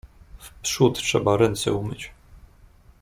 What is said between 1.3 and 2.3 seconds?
ręce umyć.